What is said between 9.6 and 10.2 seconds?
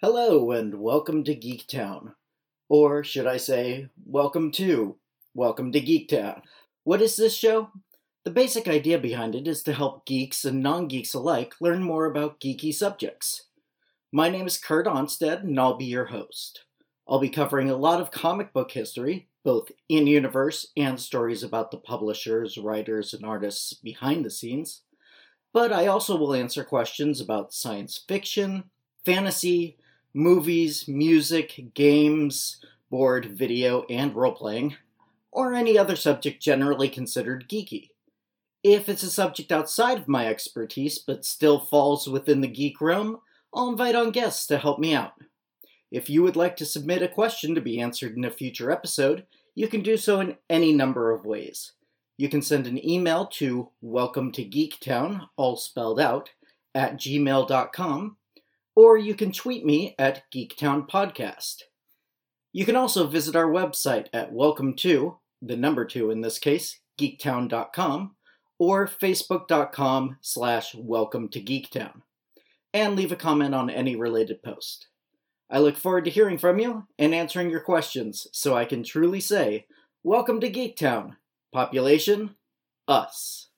to help